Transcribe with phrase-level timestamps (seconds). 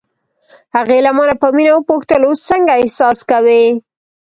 [0.75, 3.63] هغې له مانه په مینه وپوښتل: اوس څنګه احساس کوې؟